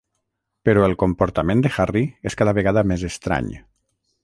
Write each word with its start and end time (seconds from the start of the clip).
Però 0.69 0.85
el 0.85 0.95
comportament 1.03 1.61
de 1.67 1.71
Harry 1.83 2.03
és 2.31 2.39
cada 2.41 2.57
vegada 2.61 2.85
més 2.93 3.05
estrany. 3.13 3.55